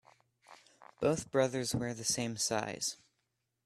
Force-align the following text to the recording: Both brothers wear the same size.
Both 0.99 1.29
brothers 1.29 1.75
wear 1.75 1.93
the 1.93 2.03
same 2.03 2.35
size. 2.35 2.97